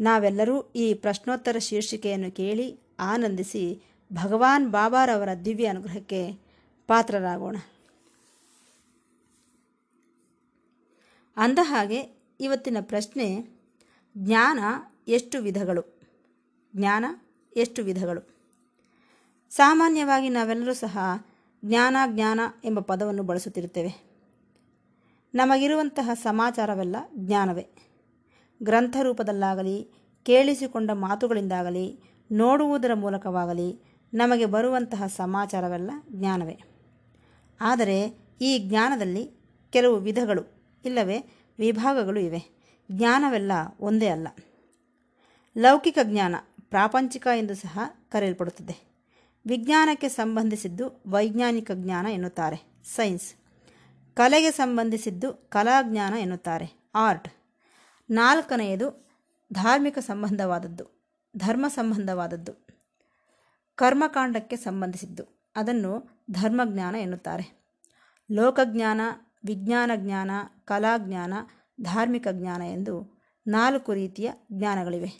[0.00, 3.82] ನಾವೆಲ್ಲರೂ ಈ ಪ್ರಶ್ನೋತ್ತರ ಶೀರ್ಷಿಕೆಯನ್ನು ಕೇಳಿ ಆನಂದಿಸಿ
[4.12, 6.32] ಭಗವಾನ್ ಬಾಬಾರವರ ದಿವ್ಯ ಅನುಗ್ರಹಕ್ಕೆ
[6.86, 7.56] ಪಾತ್ರರಾಗೋಣ.
[11.36, 13.46] ಅಂದಹಾಗೆ ಇವತ್ತಿನ ಪ್ರಶ್ನೆ,
[14.18, 14.58] ಜ್ಞಾನ
[15.08, 16.00] ಎಷ್ಟು ವಿಧಗಳು?
[16.76, 17.04] ಜ್ಞಾನ
[17.56, 18.36] ಎಷ್ಟು ವಿಧಗಳು?
[19.50, 20.98] ಸಾಮಾನ್ಯವಾಗಿ ನಾವೆಲ್ಲರೂ ಸಹ
[21.64, 24.12] ಜ್ಞಾನ ಜ್ಞಾನ ಎಂಬ ಪದವನ್ನು ಬಳಸುತ್ತಿರುತ್ತೇವೆ.
[25.34, 27.66] ನಮಗಿರುವಂತಹ ಸಮಾಚಾರವೆಲ್ಲ ಜ್ಞಾನವೇ.
[28.62, 29.90] ಗ್ರಂಥ ರೂಪದಲ್ಲಾಗಲಿ
[30.22, 32.00] ಕೇಳಿಸಿಕೊಂಡ ಮಾತುಗಳಿಂದಾಗಲಿ,
[32.32, 33.82] ನೋಡುವುದರ ಮೂಲಕವಾಗಲಿ
[34.14, 36.60] ನಮಗೆ ಬರುವಂತಹ ಸಮಾಚಾರವೆಲ್ಲ ಜ್ಞಾನವೇ.
[37.60, 39.30] ಆದರೆ ಈ ಜ್ಞಾನದಲ್ಲಿ
[39.70, 40.42] ಕೆಲವು ವಿಧಗಳು,
[40.84, 41.18] ಇಲ್ಲವೇ
[41.58, 42.72] ವಿಭಾಗಗಳು ಇವೆ.
[42.92, 44.28] ಜ್ಞಾನವೆಲ್ಲ ಒಂದೇ ಅಲ್ಲ.
[45.58, 48.92] ಲೌಕಿಕ ಜ್ಞಾನ ಪ್ರಾಪಂಚಿಕ ಎಂದು ಸಹ ಕರೆಯಲ್ಪಡುತ್ತದೆ.
[49.46, 52.82] ವಿಜ್ಞಾನಕ್ಕೆ ಸಂಬಂಧಿಸಿದ್ದು ವೈಜ್ಞಾನಿಕ ಜ್ಞಾನ ಎನ್ನುತ್ತಾರೆ.
[52.84, 53.34] ಸೈನ್ಸ್.
[54.14, 56.90] ಕಲೆಗೆ ಸಂಬಂಧಿಸಿದ್ದು ಕಲಾಜ್ಞಾನ ಎನ್ನುತ್ತಾರೆ.
[56.94, 57.28] ಆರ್ಟ್.
[58.12, 58.86] ನಾಲ್ಕನೆಯದು
[59.52, 60.84] ಧಾರ್ಮಿಕ ಸಂಬಂಧವಾದದ್ದು,
[61.36, 62.52] ಧರ್ಮ ಸಂಬಂಧವಾದದ್ದು.
[63.74, 67.44] ಕರ್ಮಕಾಂಡಕ್ಕೆ ಸಂಬಂಧಿಸಿದ್ದು, ಅದನ್ನು ಧರ್ಮಜ್ಞಾನ ಎನ್ನುತ್ತಾರೆ.
[68.30, 69.00] ಲೋಕಜ್ಞಾನ
[69.44, 70.30] ವಿಜ್ಞಾನ ಜ್ಞಾನ
[70.64, 71.34] ಕಲಾಜ್ಞಾನ,
[71.80, 72.94] ಧಾರ್ಮಿಕ ಜ್ಞಾನ ಎಂದು
[73.46, 75.10] ನಾಲ್ಕು ರೀತಿಯ ಜ್ಞಾನಗಳಿವೆ.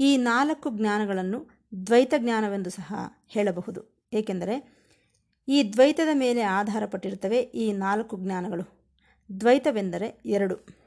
[0.00, 1.40] ಈ ನಾಲ್ಕು ಜ್ಞಾನಗಳನ್ನು
[1.86, 2.94] ದ್ವೈತ ಜ್ಞಾನವೆಂದು ಸಹ
[3.28, 4.08] ಹೇಳಬಹುದು.
[4.12, 4.56] ಏಕೆಂದರೆ
[5.48, 8.64] ಈ ದ್ವೈತದ ಮೇಲೆ ಆಧಾರಪಟ್ಟಿರುತ್ತವೆ ಈ ನಾಲ್ಕು ಜ್ಞಾನಗಳು.
[9.40, 10.83] ದ್ವೈತವೆಂದರೆ ಎರಡು.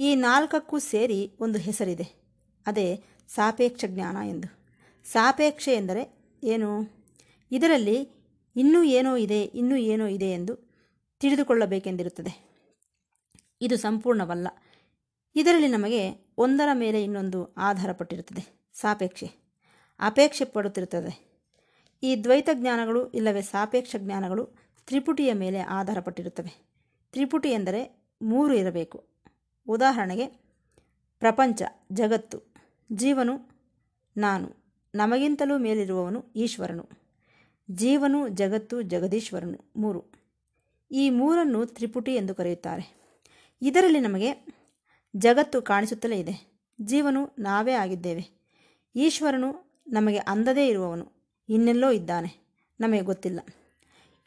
[0.00, 2.36] ಈ ನಾಲ್ಕಕ್ಕೂ ಸೇರಿ ಒಂದು ಹೆಸರಿದೆ.
[2.66, 4.48] ಅದೇ ಸಾಪೇಕ್ಷ ಜ್ಞಾನ ಎಂದು.
[5.04, 6.90] ಸಾಪೇಕ್ಷ ಎಂದರೆ ಏನು?
[7.52, 8.08] ಇದರಲ್ಲಿ
[8.56, 10.56] ಇನ್ನೂ ಏನೋ ಇದೆ, ಇನ್ನೂ ಏನೋ ಇದೆ ಎಂದು
[11.20, 12.50] ತಿಳಿದುಕೊಳ್ಳಬೇಕೆಂದಿರುತ್ತದೆ.
[13.60, 14.48] ಇದು ಸಂಪೂರ್ಣವಲ್ಲ.
[15.34, 19.30] ಇದರಲ್ಲಿ ನಮಗೆ ಒಂದರ ಮೇಲೆ ಇನ್ನೊಂದು ಆಧಾರಪಟ್ಟಿರುತ್ತದೆ ಸಾಪೇಕ್ಷೆ.
[20.00, 21.42] ಅಪೇಕ್ಷೆ ಪಡುತ್ತಿರುತ್ತದೆ.
[22.02, 24.44] ಈ ದ್ವೈತ ಜ್ಞಾನಗಳು ಇಲ್ಲವೇ ಸಾಪೇಕ್ಷ ಜ್ಞಾನಗಳು
[24.86, 26.70] ತ್ರಿಪುಟಿಯ ಮೇಲೆ ಆಧಾರಪಟ್ಟಿರುತ್ತವೆ
[27.12, 29.19] ತ್ರಿಪುಟಿ ಎಂದರೆ ಮೂರು ಇರಬೇಕು.
[29.70, 30.26] ಉದಾಹರಣೆಗೆ,
[31.18, 32.54] ಪ್ರಪಂಚ, ಜಗತ್ತು,
[32.92, 33.50] ಜೀವನು,
[34.16, 36.88] ನಾನು, ನಮಗಿಂತಲೂ ಮೇಲಿರುವವನು ಈಶ್ವರನು,
[37.70, 40.04] ಜೀವನು, ಜಗತ್ತು, ಜಗದೀಶ್ವರನು, ಮೂರು.
[40.92, 43.00] ಈ ಮೂರನ್ನು ತ್ರಿಪುಟಿ ಎಂದು ಕರೆಯುತ್ತಾರೆ.
[43.62, 44.46] ಇದರಲ್ಲಿ ನಮಗೆ
[45.16, 46.64] ಜಗತ್ತು ಕಾಣಿಸುತ್ತಲೇ ಇದೆ.
[46.80, 48.28] ಜೀವನು ನಾವೇ ಆಗಿದ್ದೇವೆ.
[48.96, 51.12] ಈಶ್ವರನು ನಮಗೆ ಅಂದದೇ ಇರುವವನು,
[51.48, 52.30] ಇನ್ನೆಲ್ಲೋ ಇದ್ದಾನೆ,
[52.80, 53.40] ನಮಗೆ ಗೊತ್ತಿಲ್ಲ.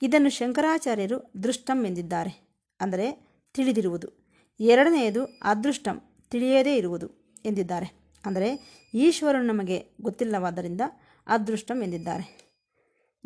[0.01, 4.22] ಇದನ್ನು ಶಂಕರಾಚಾರ್ಯರು ದೃಷ್ಟಂ ಎಂದಿದ್ದಾರೆ, ಅಂದರೆ ತಿಳಿದಿರುವುದು.
[4.59, 8.03] ಎರಡನೆಯದು ಅದೃಷ್ಟಂ, ತಿಳಿಯದೇ ಇರುವುದು ಎಂದಿದ್ದಾರೆ.
[8.25, 10.81] ಅಂದರೆ, ಈಶ್ವರನು ನಮಗೆ ಗೊತ್ತಿಲ್ಲವಾದ್ದರಿಂದ
[11.27, 12.53] ಅದೃಷ್ಟಂ ಎಂದಿದ್ದಾರೆ.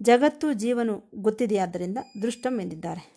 [0.01, 3.15] ಜಗತ್ತು ಜೀವನು ಗೊತ್ತಿದೆಯಾದ್ದರಿಂದ ದೃಷ್ಟಂ ಎಂದಿದ್ದಾರೆ.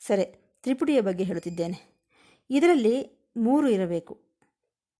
[0.00, 0.24] ಸರಿ,
[0.62, 2.06] ತ್ರಿಪುಟಿಯ ಬಗ್ಗೆ ಹೇಳುತ್ತಿದ್ದೇನೆ.
[2.50, 4.20] ಇದರಲ್ಲಿ ಮೂರು ಇರಬೇಕು.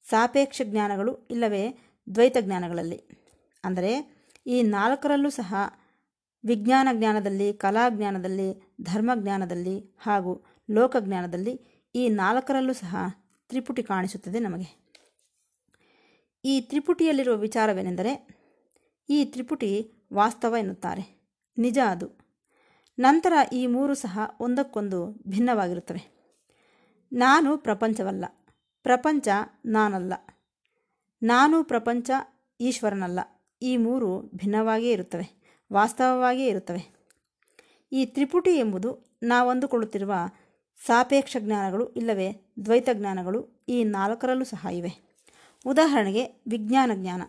[0.09, 1.78] ಸಾಪೇಕ್ಷ ಜ್ಞಾನಗಳು ಇಲ್ಲವೇ
[2.15, 3.03] ದ್ವೈತ ಜ್ಞಾನಗಳಲ್ಲಿ?
[3.65, 4.16] ಅಂದರೆ,
[4.47, 5.54] ಈ ನಾಲ್ಕರಲ್ಲೂ ಸಹ
[6.44, 12.97] ವಿಜ್ಞಾನ ಜ್ಞಾನದಲ್ಲಿ ಕಲಾಜ್ಞಾನದಲ್ಲಿ ಧರ್ಮಜ್ಞಾನದಲ್ಲಿ ಹಾಗೂ ಲೋಕಜ್ಞಾನದಲ್ಲಿ ಈ ನಾಲ್ಕರಲ್ಲೂ ಸಹ
[13.49, 14.87] ತ್ರಿಪುಟಿ ಕಾಣಿಸುತ್ತದೆ ನಮಗೆ.
[16.45, 18.29] ಈ ತ್ರಿಪುಟಿಯಲ್ಲಿರುವ ವಿಚಾರವೇನೆಂದರೆ,
[19.09, 21.31] ಈ ತ್ರಿಪುಟಿ ವಾಸ್ತವ ಎನ್ನುತ್ತಾರೆ.
[21.59, 22.11] ನಿಜ ಅದು.
[22.99, 26.17] ನಂತರ ಈ ಮೂರು ಸಹ ಒಂದಕ್ಕೊಂದು ಭಿನ್ನವಾಗಿರುತ್ತವೆ.
[27.12, 28.25] ನಾನು ಪ್ರಪಂಚವಲ್ಲ.
[28.83, 29.28] ಪ್ರಪಂಚ
[29.67, 30.13] ನಾನಲ್ಲ.
[31.23, 32.11] ನಾನು ಪ್ರಪಂಚ
[32.61, 33.21] ಈಶ್ವರನಲ್ಲ.
[33.63, 35.59] ಈ ಮೂರು ಭಿನ್ನವಾಗಿಯೇ ಇರುತ್ತವೆ.
[35.73, 36.97] ವಾಸ್ತವವಾಗಿಯೇ ಇರುತ್ತವೆ.
[37.93, 40.13] ಈ ತ್ರಿಪುಟಿ ಎಂಬುದು ನಾವಂದುಕೊಳ್ಳುತ್ತಿರುವ
[40.85, 42.43] ಸಾಪೇಕ್ಷ ಜ್ಞಾನಗಳು ಇಲ್ಲವೇ?
[42.65, 45.17] ದ್ವೈತ ಜ್ಞಾನಗಳು ಈ ನಾಲ್ಕರಲ್ಲೂ ಸಹ ಇವೆ.
[45.67, 47.23] ಉದಾಹರಣೆಗೆ ವಿಜ್ಞಾನ ಜ್ಞಾನ.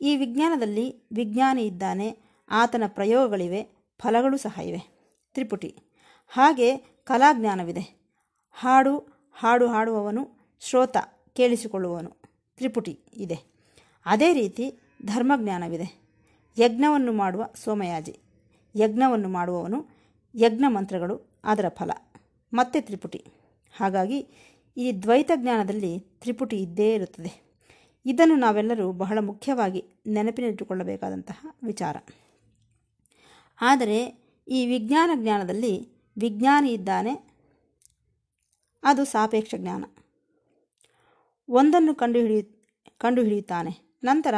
[0.00, 3.62] ಈ ವಿಜ್ಞಾನದಲ್ಲಿ ವಿಜ್ಞಾನಿ ಇದ್ದಾನೆ, ಆತನ ಪ್ರಯೋಗಗಳಿವೆ,
[3.98, 4.78] ಫಲಗಳು ಸಹ ಇವೆ.
[5.34, 5.76] ತ್ರಿಪುಟಿ.
[6.28, 8.04] ಹಾಗೆ ಕಲಾಜ್ಞಾನವಿದೆ.
[8.52, 8.98] ಹಾಡು
[9.32, 10.28] ಹಾಡು ಹಾಡುವವನು
[10.60, 10.96] ಶ್ರೋತ
[11.32, 12.10] ಕೇಳಿಸಿಕೊಳ್ಳುವವನು
[12.56, 13.38] ತ್ರಿಪುಟಿ ಇದೆ.
[14.06, 16.04] ಅದೇ ರೀತಿ ಧರ್ಮಜ್ಞಾನವಿದೆ.
[16.58, 18.18] ಯಜ್ಞವನ್ನು ಮಾಡುವ ಸೋಮಯಾಜಿ.
[18.76, 19.88] ಯಜ್ಞವನ್ನು ಮಾಡುವವನು
[20.34, 21.90] ಯಜ್ಞ ಮಂತ್ರಗಳು, ಅದರ ಫಲ.
[22.54, 23.24] ಮತ್ತೆ ತ್ರಿಪುಟಿ.
[23.80, 24.28] ಹಾಗಾಗಿ
[24.76, 27.44] ಈ ದ್ವೈತ ಜ್ಞಾನದಲ್ಲಿ ತ್ರಿಪುಟಿ ಇದ್ದೇ ಇರುತ್ತದೆ.
[28.06, 31.96] ಇದನ್ನು ನಾವೆಲ್ಲರೂ ಬಹಳ ಮುಖ್ಯವಾಗಿ ನೆನಪಿನಲ್ಲಿಟ್ಟುಕೊಳ್ಳಬೇಕಾದಂತಹ ವಿಚಾರ.
[33.60, 33.98] ಆದರೆ
[34.48, 37.34] ಈ ವಿಜ್ಞಾನ ಜ್ಞಾನದಲ್ಲಿ ವಿಜ್ಞಾನಿ ಇದ್ದಾನೆ,
[38.82, 39.84] ಅದು ಸಾಪೇಕ್ಷ ಜ್ಞಾನ.
[41.48, 42.42] ಒಂದನ್ನು ಕಂಡುಹಿಡಿಯ
[42.98, 44.34] ಕಂಡುಹಿಡಿಯುತ್ತಾನೆ, ನಂತರ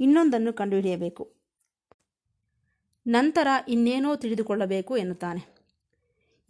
[0.00, 1.32] ಇನ್ನೊಂದನ್ನು ಕಂಡುಹಿಡಿಯಬೇಕು.
[3.06, 5.57] ನಂತರ ಇನ್ನೇನೋ ತಿಳಿದುಕೊಳ್ಳಬೇಕು ಎನ್ನುತ್ತಾನೆ.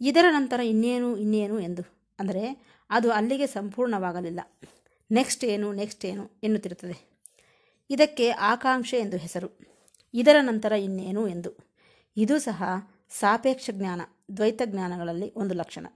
[0.01, 1.83] ಇದರ ನಂತರ ಇನ್ನೇನು ಇನ್ನೇನು ಎಂದು
[2.19, 4.39] ಅಂದರೆ ಅದು ಅಲ್ಲಿಗೆ ಸಂಪೂರ್ಣವಾಗಲಿಲ್ಲ.
[5.11, 7.19] ನೆಕ್ಸ್ಟ್ ಏನು ನೆಕ್ಸ್ಟ್ ಏನು ಎನ್ನುತ್ತಿರುತ್ತದೆ.
[7.89, 9.59] ಇದಕ್ಕೆ ಆಕಾಂಕ್ಷೆ ಎಂದು ಹೆಸರು.
[10.13, 11.69] ಇದರ ನಂತರ ಇನ್ನೇನು ಎಂದು.
[12.17, 12.63] ಇದು ಸಹ
[13.09, 14.01] ಸಾಪೇಕ್ಷ ಜ್ಞಾನ,
[14.37, 15.87] ದ್ವೈತ ಜ್ಞಾನಗಳಲ್ಲಿ ಒಂದು ಲಕ್ಷಣ.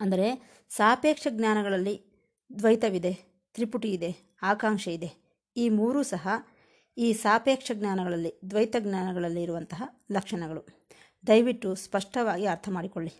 [0.00, 2.02] ಅಂದರೆ ಸಾಪೇಕ್ಷ ಜ್ಞಾನಗಳಲ್ಲಿ
[2.58, 3.12] ದ್ವೈತವಿದೆ,
[3.54, 5.40] ತ್ರಿಪುಟಿ ಇದೆ, ಆಕಾಂಕ್ಷೆ ಇದೆ.
[5.56, 6.28] ಈ ಮೂರೂ ಸಹ
[6.98, 9.82] ಈ ಸಾಪೇಕ್ಷ ಜ್ಞಾನಗಳಲ್ಲಿ, ದ್ವೈತ ಜ್ಞಾನಗಳಲ್ಲಿ ಇರುವಂತಹ
[10.12, 10.88] ಲಕ್ಷಣಗಳು.
[11.26, 13.12] ದಯವಿಟ್ಟು ಸ್ಪಷ್ಟವಾಗಿ ಅರ್ಥ ಮಾಡಿಕೊಳ್ಳಿ.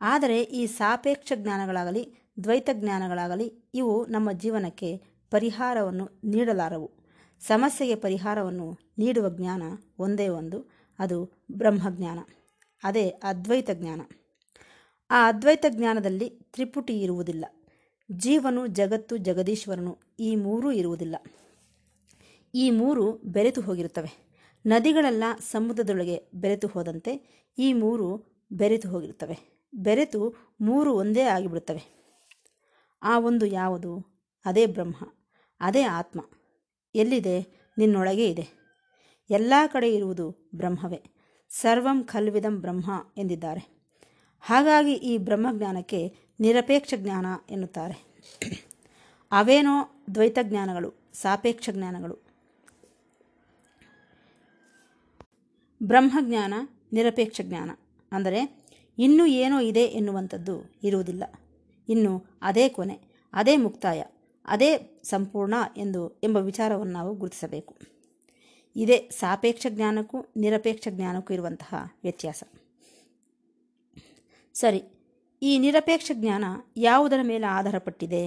[0.00, 4.96] ಆದರೆ ಈ ಸಾಪೇಕ್ಷ ಜ್ಞಾನಗಳಾಗಲಿ, ದ್ವೈತ ಜ್ಞಾನಗಳಾಗಲಿ, ಇವು ನಮ್ಮ ಜೀವನಕ್ಕೆ
[5.30, 6.90] ಪರಿಹಾರವನ್ನು ನೀಡಲಾರವು.
[7.40, 9.62] ಸಮಸ್ಯೆಗೆ ಪರಿಹಾರವನ್ನು ನೀಡುವ ಜ್ಞಾನ
[9.98, 12.18] ಒಂದೇ ಒಂದು, ಅದು ಬ್ರಹ್ಮಜ್ಞಾನ.
[12.84, 14.00] ಅದೇ ಅದ್ವೈತ ಜ್ಞಾನ.
[15.10, 17.44] ಆ ಅದ್ವೈತ ಜ್ಞಾನದಲ್ಲಿ ತ್ರಿಪುಟಿ ಇರುವುದಿಲ್ಲ.
[18.12, 21.16] ಜೀವನು ಜಗತ್ತು ಜಗದೀಶ್ವರನು ಈ ಮೂರೂ ಇರುವುದಿಲ್ಲ.
[22.54, 24.31] ಈ ಮೂರು ಬೆರೆತು ಹೋಗಿರುತ್ತವೆ.
[24.66, 29.68] ನದಿಗಳೆಲ್ಲ ಸಮುದ್ರದೊಳಗೆ ಬೆರೆತು ಹೋದಂತೆ ಈ ಮೂರು ಬೆರೆತು ಹೋಗಿರುತ್ತವೆ.
[29.74, 32.02] ಬೆರೆತು ಮೂರು ಒಂದೇ ಆಗಿಬಿಡುತ್ತವೆ.
[33.02, 34.22] ಆ ಒಂದು ಯಾವುದು?
[34.44, 35.12] ಅದೇ ಬ್ರಹ್ಮ,
[35.60, 36.20] ಅದೇ ಆತ್ಮ.
[36.94, 37.62] ಎಲ್ಲಿದೆ?
[37.78, 38.48] ನಿನ್ನೊಳಗೆ ಇದೆ.
[39.30, 41.04] ಎಲ್ಲ ಕಡೆ ಇರುವುದು ಬ್ರಹ್ಮವೇ.
[41.48, 43.82] ಸರ್ವಂ ಖಲ್ವಿದಂ ಬ್ರಹ್ಮ ಎಂದಿದ್ದಾರೆ.
[44.40, 48.24] ಹಾಗಾಗಿ ಈ ಬ್ರಹ್ಮಜ್ಞಾನಕ್ಕೆ ನಿರಪೇಕ್ಷ ಜ್ಞಾನ ಎನ್ನುತ್ತಾರೆ.
[49.32, 52.31] ಅವೇನೋ ದ್ವೈತ ಜ್ಞಾನಗಳು, ಸಾಪೇಕ್ಷ ಜ್ಞಾನಗಳು.
[55.82, 56.54] ಬ್ರಹ್ಮಜ್ಞಾನ
[56.92, 57.70] ನಿರಪೇಕ್ಷ ಜ್ಞಾನ.
[58.12, 58.40] ಅಂದರೆ
[58.98, 61.24] ಇನ್ನೂ ಏನೋ ಇದೆ ಎನ್ನುವಂಥದ್ದು ಇರುವುದಿಲ್ಲ.
[61.88, 62.12] ಇನ್ನು
[62.42, 62.96] ಅದೇ ಕೊನೆ,
[63.32, 64.00] ಅದೇ ಮುಕ್ತಾಯ,
[64.44, 67.74] ಅದೇ ಸಂಪೂರ್ಣ ಎಂದು ಎಂಬ ವಿಚಾರವನ್ನು ನಾವು ಗುರುತಿಸಬೇಕು.
[68.76, 72.42] ಇದೇ ಸಾಪೇಕ್ಷ ಜ್ಞಾನಕ್ಕೂ ನಿರಪೇಕ್ಷ ಜ್ಞಾನಕ್ಕೂ ಇರುವಂತಹ ವ್ಯತ್ಯಾಸ.
[74.54, 74.80] ಸರಿ,
[75.42, 76.44] ಈ ನಿರಪೇಕ್ಷ ಜ್ಞಾನ
[76.76, 78.22] ಯಾವುದರ ಮೇಲೆ ಆಧಾರಪಟ್ಟಿದೆ?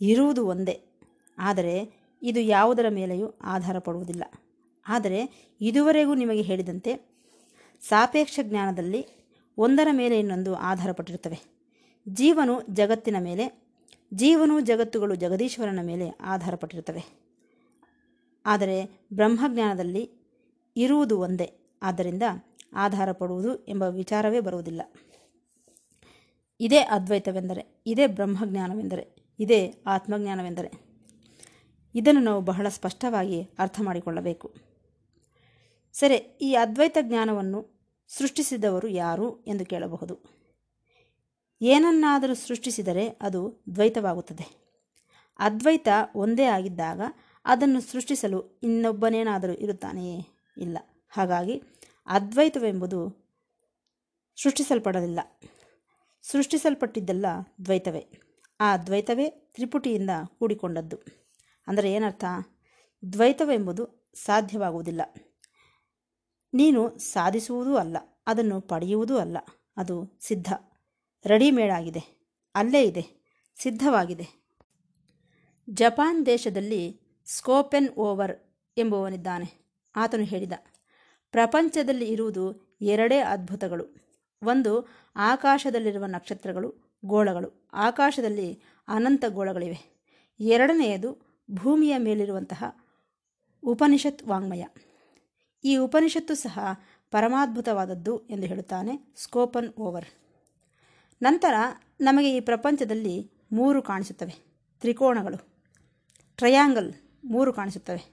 [0.00, 0.76] ಇರುವುದು ಒಂದೇ,
[1.38, 1.76] ಆದರೆ
[2.22, 4.24] ಇದು ಯಾವುದರ ಮೇಲೆಯೂ ಆಧಾರ ಪಡುವುದಿಲ್ಲ
[4.88, 7.14] ಆದರೆ ಇದುವರೆಗೂ ನಿಮಗೆ ಹೇಳಿದಂತೆ
[7.88, 9.06] ಸಾಪೇಕ್ಷ ಜ್ಞಾನದಲ್ಲಿ
[9.58, 11.38] ಒಂದರ ಮೇಲೆ ಇನ್ನೊಂದು ಆಧಾರಪಟ್ಟಿರುತ್ತವೆ.
[12.08, 13.74] ಜೀವನು ಜಗತ್ತಿನ ಮೇಲೆ,
[14.14, 17.24] ಜೀವನು ಜಗತ್ತುಗಳು ಜಗದೀಶ್ವರನ ಮೇಲೆ ಆಧಾರಪಟ್ಟಿರುತ್ತವೆ.
[18.46, 20.10] ಆದರೆ ಬ್ರಹ್ಮಜ್ಞಾನದಲ್ಲಿ
[20.76, 22.22] ಇರುವುದು ಒಂದೇ, ಆದ್ದರಿಂದ
[22.72, 24.82] ಆಧಾರ ಪಡುವುದು ಎಂಬ ವಿಚಾರವೇ ಬರುವುದಿಲ್ಲ.
[26.60, 30.94] ಇದೇ ಅದ್ವೈತವೆಂದರೆ, ಇದೇ ಬ್ರಹ್ಮಜ್ಞಾನವೆಂದರೆ, ಇದೇ ಆತ್ಮಜ್ಞಾನವೆಂದರೆ.
[31.94, 34.73] ಇದನ್ನು ನಾವು ಬಹಳ ಸ್ಪಷ್ಟವಾಗಿ ಅರ್ಥ ಮಾಡಿಕೊಳ್ಳಬೇಕು.
[35.94, 37.74] ಸರಿ, ಈ ಅದ್ವೈತ ಜ್ಞಾನವನ್ನು
[38.08, 40.18] ಸೃಷ್ಟಿಸಿದವರು ಯಾರು ಎಂದು ಕೇಳಬಹುದು.
[41.62, 44.64] ಏನನ್ನಾದರೂ ಸೃಷ್ಟಿಸಿದರೆ ಅದು ದ್ವೈತವಾಗುತ್ತದೆ.
[45.38, 47.00] ಅದ್ವೈತ ಒಂದೇ ಆಗಿದ್ದಾಗ
[47.44, 50.26] ಅದನ್ನು ಸೃಷ್ಟಿಸಲು ಇನ್ನೊಬ್ಬನೇನಾದರೂ ಇರುತ್ತಾನೆಯೇ?
[50.56, 50.78] ಇಲ್ಲ.
[51.08, 51.62] ಹಾಗಾಗಿ
[52.06, 53.24] ಅದ್ವೈತವೆಂಬುದು
[54.42, 55.20] ಸೃಷ್ಟಿಸಲ್ಪಡಲಿಲ್ಲ.
[56.22, 57.26] ಸೃಷ್ಟಿಸಲ್ಪಟ್ಟಿದ್ದೆಲ್ಲ
[57.64, 58.06] ದ್ವೈತವೇ.
[58.60, 60.98] ಆ ದ್ವೈತವೇ ತ್ರಿಪುಟಿಯಿಂದ ಕೂಡಿಕೊಂಡದ್ದು.
[61.66, 62.24] ಅಂದರೆ ಏನರ್ಥ?
[63.12, 65.02] ದ್ವೈತವೆಂಬುದು ಸಾಧ್ಯವಾಗುವುದಿಲ್ಲ.
[66.54, 67.96] ನೀನು ಸಾಧಿಸುವುದೂ ಅಲ್ಲ,
[68.26, 69.38] ಅದನ್ನು ಪಡೆಯುವುದೂ ಅಲ್ಲ.
[69.76, 70.52] ಅದು ಸಿದ್ಧ.
[71.26, 72.02] ರೆಡಿಮೇಡ್ ಆಗಿದೆ
[72.54, 73.04] ಅಲ್ಲೇ ಇದೆ.
[73.62, 74.26] ಸಿದ್ಧವಾಗಿದೆ.
[75.70, 78.36] ಜಪಾನ್ ದೇಶದಲ್ಲಿ ಸ್ಕೋಪೆನ್ ಓವರ್
[78.76, 79.48] ಎಂಬುವನಿದ್ದಾನೆ.
[79.96, 80.52] ಆತನು ಹೇಳಿದ,
[81.30, 83.86] ಪ್ರಪಂಚದಲ್ಲಿ ಇರುವುದು ಎರಡೇ ಅದ್ಭುತಗಳು.
[84.42, 86.74] ಒಂದು, ಆಕಾಶದಲ್ಲಿರುವ ನಕ್ಷತ್ರಗಳು,
[87.04, 87.68] ಗೋಳಗಳು.
[87.72, 89.80] ಆಕಾಶದಲ್ಲಿ ಅನಂತ ಗೋಳಗಳಿವೆ.
[90.40, 91.10] ಎರಡನೆಯದು
[91.50, 92.64] ಭೂಮಿಯ ಮೇಲಿರುವಂತಹ
[93.62, 94.64] ಉಪನಿಷತ್ ವಾಂಗ್ಮಯ.
[95.64, 96.58] ಈ ಉಪನಿಷತ್ತು ಸಹ
[97.10, 100.06] ಪರಮಾದ್ಭುತವಾದದ್ದು ಎಂದು ಹೇಳುತ್ತಾನೆ ಸ್ಕೋಪನ್ ಓವರ್.
[101.22, 101.54] ನಂತರ
[102.00, 104.34] ನಮಗೆ ಈ ಪ್ರಪಂಚದಲ್ಲಿ ಮೂರು ಕಾಣಿಸುತ್ತವೆ
[104.80, 105.36] ತ್ರಿಕೋಣಗಳು
[106.36, 108.12] ಟ್ರಯಾಂಗಲ್ ಮೂರು ಕಾಣಿಸುತ್ತವೆ.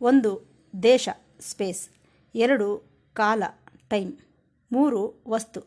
[0.00, 0.46] ಒಂದು
[0.82, 1.08] ದೇಶ,
[1.40, 1.88] ಸ್ಪೇಸ್.
[2.34, 2.82] ಎರಡು
[3.14, 3.42] ಕಾಲ,
[3.88, 4.16] ಟೈಮ್.
[4.72, 5.60] ಮೂರು ವಸ್ತು,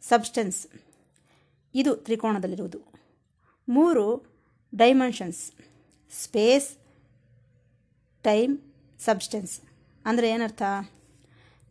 [0.00, 0.66] ಸಬ್ಸ್ಟೆನ್ಸ್.
[1.74, 2.78] ಇದು ತ್ರಿಕೋಣದಲ್ಲಿರುವುದು
[3.68, 4.24] ಮೂರು
[4.74, 5.52] ಡೈಮೆನ್ಷನ್ಸ್,
[6.10, 6.76] ಸ್ಪೇಸ್,
[8.22, 8.58] ಟೈಮ್,
[8.98, 9.71] ಸಬ್ಸ್ಟೆನ್ಸ್.
[10.06, 10.62] ಅಂದರೆ ಏನರ್ಥ?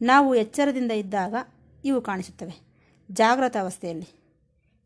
[0.02, 1.36] ನಾವು ಎಚ್ಚರದಿಂದ ಇದ್ದಾಗ
[1.86, 2.72] ಇವು ಕಾಣಿಸುತ್ತವೆ.
[3.12, 4.08] ಜಾಗೃತ ಅವಸ್ಥೆಯಲ್ಲಿ.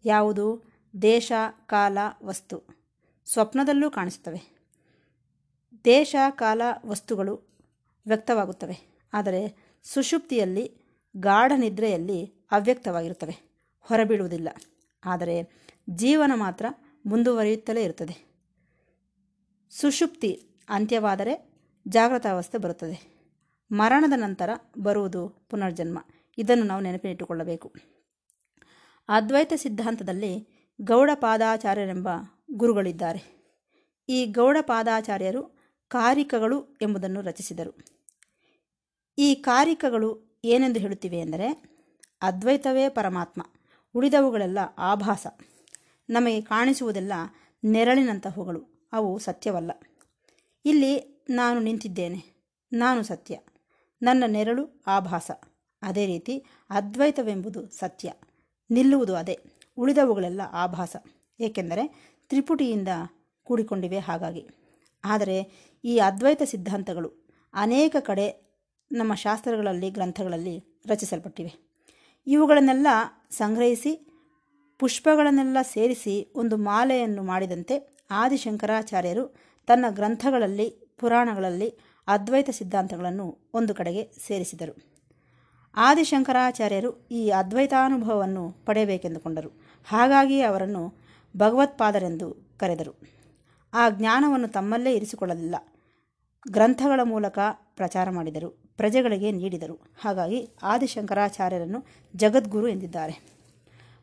[0.06, 0.64] ಯಾವುದು?
[1.02, 1.32] ದೇಶ,
[1.66, 2.64] ಕಾಲ, ವಸ್ತು.
[3.26, 4.42] ಸ್ವಪ್ನದಲ್ಲೂ ಕಾಣಿಸುತ್ತವೆ.
[5.86, 7.36] ದೇಶ, ಕಾಲ, ವಸ್ತುಗಳು
[8.08, 9.00] ವ್ಯಕ್ತವಾಗುತ್ತವೆ.
[9.14, 10.78] ಆದರೆ ಸುಷುಪ್ತಿಯಲ್ಲಿ,
[11.18, 13.38] ಗಾಢ ನಿದ್ರೆಯಲ್ಲಿ ಅವ್ಯಕ್ತವಾಗಿರುತ್ತವೆ.
[13.80, 14.50] ಹೊರಬೀಳುವುದಿಲ್ಲ.
[15.06, 15.50] ಆದರೆ
[15.90, 16.66] ಜೀವನ ಮಾತ್ರ
[17.06, 18.36] ಮುಂದುವರಿಯುತ್ತಲೇ ಇರುತ್ತದೆ.
[19.72, 21.54] ಸುಷುಪ್ತಿ ಅಂತ್ಯವಾದರೆ
[21.88, 23.15] ಜಾಗೃತಾವಸ್ಥೆ ಬರುತ್ತದೆ.
[23.72, 26.00] ಮರಣದ ನಂತರ ಬರುವುದು ಪುನರ್ಜನ್ಮ.
[26.38, 27.74] ಇದನ್ನು ನಾವು ನೆನಪಿನಿಟ್ಟುಕೊಳ್ಳಬೇಕು.
[29.08, 32.10] ಅದ್ವೈತ ಸಿದ್ಧಾಂತದಲ್ಲಿ ಗೌಡಪಾದಾಚಾರ್ಯರೆಂಬ
[32.52, 33.36] ಗುರುಗಳಿದ್ದಾರೆ.
[34.10, 35.44] ಈ ಗೌಡಪಾದಾಚಾರ್ಯರು
[35.88, 37.78] ಕಾರಿಕಗಳು ಎಂಬುದನ್ನು ರಚಿಸಿದರು.
[39.18, 41.76] ಈ ಕಾರಿಕಗಳು ಏನೆಂದು ಹೇಳುತ್ತಿವೆ ಎಂದರೆ,
[42.22, 43.42] ಅದ್ವೈತವೇ ಪರಮಾತ್ಮ,
[43.96, 45.28] ಉಳಿದವುಗಳೆಲ್ಲ ಆಭಾಸ.
[46.10, 47.14] ನಮಗೆ ಕಾಣಿಸುವುದೆಲ್ಲ
[47.64, 49.72] ನೆರಳಿನಂತಹವುಗಳು ಅವು ಸತ್ಯವಲ್ಲ.
[50.66, 53.40] ಇಲ್ಲಿ ನಾನು ನಿಂತಿದ್ದೇನೆ, ನಾನು ಸತ್ಯ.
[54.02, 55.32] ನನ್ನ ನೆರಳು ಆಭಾಸ.
[55.82, 58.14] ಅದೇ ರೀತಿ ಅದ್ವೈತವೆಂಬುದು ಸತ್ಯ.
[58.72, 59.40] ನಿಲ್ಲುವುದು ಅದೇ,
[59.78, 60.96] ಉಳಿದವುಗಳೆಲ್ಲ ಆಭಾಸ.
[61.40, 62.88] ಏಕೆಂದರೆ ತ್ರಿಪುಟಿಯಿಂದ
[63.44, 64.48] ಕೂಡಿಕೊಂಡಿವೆ ಹಾಗಾಗಿ.
[65.06, 65.52] ಆದರೆ
[65.84, 68.46] ಈ ಅದ್ವೈತ ಸಿದ್ಧಾಂತಗಳು ಅನೇಕ ಕಡೆ
[68.92, 71.66] ನಮ್ಮ ಶಾಸ್ತ್ರಗಳಲ್ಲಿ, ಗ್ರಂಥಗಳಲ್ಲಿ ರಚಿಸಲ್ಪಟ್ಟಿವೆ.
[72.28, 72.88] ಇವುಗಳನ್ನೆಲ್ಲ
[73.30, 74.08] ಸಂಗ್ರಹಿಸಿ,
[74.80, 79.36] ಪುಷ್ಪಗಳನ್ನೆಲ್ಲ ಸೇರಿಸಿ ಒಂದು ಮಾಲೆಯನ್ನು ಮಾಡಿದಂತೆ ಆದಿಶಂಕರಾಚಾರ್ಯರು
[79.68, 84.96] ತನ್ನ ಗ್ರಂಥಗಳಲ್ಲಿ, ಪುರಾಣಗಳಲ್ಲಿ ಅದ್ವೈತ ಸಿದ್ಧಾಂತಗಳನ್ನು ಒಂದು ಕಡೆಗೆ ಸೇರಿಸಿದರು.
[85.76, 89.50] ಆದಿಶಂಕರಾಚಾರ್ಯರು ಈ ಅದ್ವೈತಾನುಭವವನ್ನು ಪಡೆಯಬೇಕೆಂದುಕೊಂಡರು.
[89.86, 90.94] ಹಾಗಾಗಿ ಅವರನ್ನು
[91.38, 93.00] ಭಗವತ್ಪಾದರೆಂದು ಕರೆದರು.
[93.74, 95.56] ಆ ಜ್ಞಾನವನ್ನು ತಮ್ಮಲ್ಲೇ ಇರಿಸಿಕೊಳ್ಳಲಿಲ್ಲ.
[96.52, 97.40] ಗ್ರಂಥಗಳ ಮೂಲಕ
[97.76, 98.50] ಪ್ರಚಾರ ಮಾಡಿದರು.
[98.78, 99.80] ಪ್ರಜೆಗಳಿಗೆ ನೀಡಿದರು.
[100.00, 101.86] ಹಾಗಾಗಿ ಆದಿಶಂಕರಾಚಾರ್ಯರನ್ನು
[102.16, 103.20] ಜಗದ್ಗುರು ಎಂದಿದ್ದಾರೆ.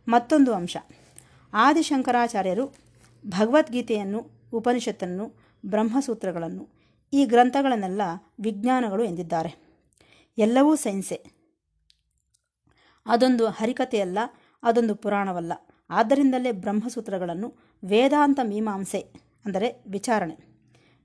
[0.09, 0.77] ಮತ್ತೊಂದು ಅಂಶ.
[1.55, 2.67] ಆದಿಶಂಕರಾಚಾರ್ಯರು
[3.27, 5.33] ಭಗವದ್ಗೀತೆಯನ್ನು, ಉಪನಿಷತ್ತನ್ನು,
[5.67, 6.82] ಬ್ರಹ್ಮಸೂತ್ರಗಳನ್ನು
[7.13, 8.03] ಈ ಗ್ರಂಥಗಳನ್ನೆಲ್ಲ
[8.41, 9.55] ವಿಜ್ಞಾನಗಳು ಎಂದಿದ್ದಾರೆ.
[10.39, 11.25] ಎಲ್ಲವೂ ಸೈನ್ಸೆ.
[13.07, 14.19] ಅದೊಂದು ಹರಿಕತೆಯಲ್ಲ
[14.63, 15.53] ಅದೊಂದು ಪುರಾಣವಲ್ಲ.
[15.91, 17.55] ಆದ್ದರಿಂದಲೇ ಬ್ರಹ್ಮಸೂತ್ರಗಳನ್ನು
[17.85, 19.01] ವೇದಾಂತ ಮೀಮಾಂಸೆ
[19.45, 20.37] ಅಂದರೆ ವಿಚಾರಣೆ.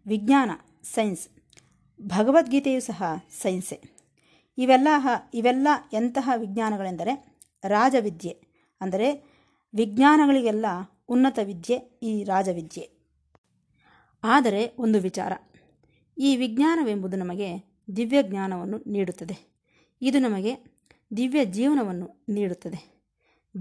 [0.08, 0.52] ವಿಜ್ಞಾನ,
[0.84, 1.30] ಸೈನ್ಸ್.
[2.02, 3.04] ಭಗವದ್ಗೀತೆಯು ಸಹ
[3.42, 3.82] ಸೈನ್ಸೆ.
[4.58, 4.88] ಇವೆಲ್ಲ
[5.34, 8.42] ಇವೆಲ್ಲ ಎಂತಹ ವಿಜ್ಞಾನಗಳೆಂದರೆ ರಾಜವಿದ್ಯೆ
[8.82, 9.38] ಅಂದರೆ
[9.76, 10.66] ವಿಜ್ಞಾನಗಳಿಗೆಲ್ಲ
[11.10, 12.90] ಉನ್ನತ ವಿದ್ಯೆ ಈ ರಾಜವಿದ್ಯೆ.
[14.24, 15.34] ಆದರೆ ಒಂದು ವಿಚಾರ.
[16.18, 19.58] ಈ ವಿಜ್ಞಾನವೆಂಬುದು ನಮಗೆ ದಿವ್ಯ ಜ್ಞಾನವನ್ನು ನೀಡುತ್ತದೆ.
[20.02, 20.58] ಇದು ನಮಗೆ
[21.18, 23.10] ದಿವ್ಯ ಜೀವನವನ್ನು ನೀಡುತ್ತದೆ.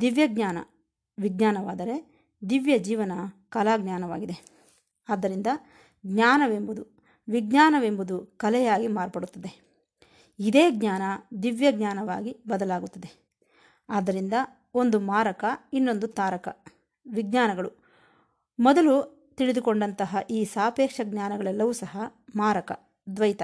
[0.01, 0.59] ದಿವ್ಯ ಜ್ಞಾನ
[1.19, 3.13] ವಿಜ್ಞಾನವಾದರೆ ದಿವ್ಯ ಜೀವನ
[3.49, 4.57] ಕಲಾಜ್ಞಾನವಾಗಿದೆ.
[5.09, 5.47] ಆದ್ದರಿಂದ
[6.07, 6.97] ಜ್ಞಾನವೆಂಬುದು
[7.29, 9.67] ವಿಜ್ಞಾನವೆಂಬುದು ಕಲೆಯಾಗಿ ಮಾರ್ಪಡುತ್ತದೆ.
[10.39, 11.03] ಇದೇ ಜ್ಞಾನ
[11.43, 13.37] ದಿವ್ಯ ಜ್ಞಾನವಾಗಿ ಬದಲಾಗುತ್ತದೆ.
[13.89, 14.33] ಆದ್ದರಿಂದ
[14.75, 16.65] ಒಂದು ಮಾರಕ ಇನ್ನೊಂದು ತಾರಕ
[17.13, 17.71] ವಿಜ್ಞಾನಗಳು.
[18.59, 21.99] ಮೊದಲು ತಿಳಿದುಕೊಂಡಂತಹ ಈ ಸಾಪೇಕ್ಷ ಜ್ಞಾನಗಳೆಲ್ಲವೂ ಸಹ
[22.37, 23.43] ಮಾರಕ, ದ್ವೈತ.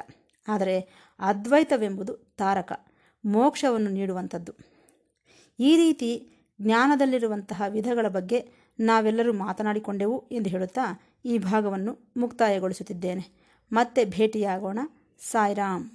[0.49, 0.81] ಆದರೆ
[1.19, 2.87] ಅದ್ವೈತವೆಂಬುದು ತಾರಕ,
[3.25, 4.53] ಮೋಕ್ಷವನ್ನು ನೀಡುವಂಥದ್ದು.
[5.61, 6.29] ಈ ರೀತಿ
[6.61, 8.49] ಜ್ಞಾನದಲ್ಲಿರುವಂತಹ ವಿಧಗಳ ಬಗ್ಗೆ
[8.81, 13.43] ನಾವೆಲ್ಲರೂ ಮಾತನಾಡಿಕೊಂಡೆವು ಎಂದು ಹೇಳುತ್ತಾ ಈ ಭಾಗವನ್ನು ಮುಕ್ತಾಯಗೊಳಿಸುತ್ತಿದ್ದೇನೆ.
[13.73, 14.79] ಮತ್ತೆ ಭೇಟಿಯಾಗೋಣ.
[15.31, 15.91] ಸಾಯಿರಾಮ್